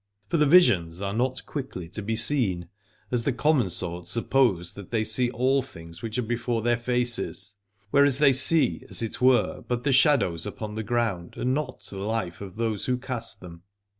[0.29, 2.67] For the visions are not quickly to be seen,
[3.11, 7.53] as the common sort suppose that they see all things which are before their faces:
[7.91, 11.97] whereas they see, as it were, but the shadows upon the ground and not the
[11.97, 13.61] life of those who cast them.